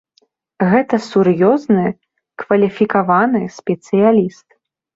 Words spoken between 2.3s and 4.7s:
кваліфікаваны спецыяліст.